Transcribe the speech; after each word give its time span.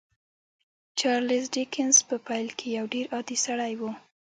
چارلیس 0.99 1.45
ډیکنز 1.55 1.97
په 2.07 2.15
پیل 2.27 2.47
کې 2.57 2.67
یو 2.77 2.85
ډېر 2.93 3.05
عادي 3.13 3.37
سړی 3.45 3.73
و 3.79 3.81